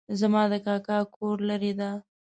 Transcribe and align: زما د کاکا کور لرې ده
زما 0.19 0.43
د 0.51 0.53
کاکا 0.65 0.97
کور 1.15 1.37
لرې 1.49 1.73
ده 1.79 1.89